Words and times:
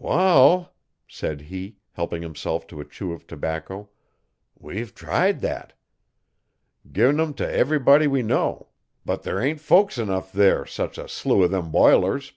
'Wall,' 0.00 0.74
said 1.06 1.42
he, 1.42 1.76
helping 1.92 2.20
himself 2.20 2.66
to 2.66 2.80
a 2.80 2.84
chew 2.84 3.12
of 3.12 3.24
tobacco, 3.24 3.88
'we 4.58 4.82
ve 4.82 4.90
tried 4.90 5.40
thet. 5.42 5.74
Gin 6.90 7.20
'em 7.20 7.32
t'everybody 7.32 8.08
we 8.08 8.24
know 8.24 8.66
but 9.04 9.22
there 9.22 9.38
ain't 9.40 9.60
folks 9.60 9.96
enough' 9.96 10.32
there's 10.32 10.72
such 10.72 10.98
a 10.98 11.06
slew 11.08 11.44
o'them 11.44 11.70
bilers. 11.70 12.32